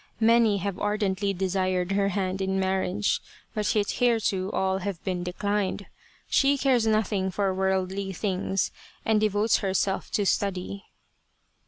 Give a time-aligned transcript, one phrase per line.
[0.19, 3.21] Many have ardently desired her hand in marriage,
[3.53, 5.85] but hitherto all have been declined.
[6.27, 8.71] She cares nothing for worldly things
[9.05, 10.85] and devotes herself to study."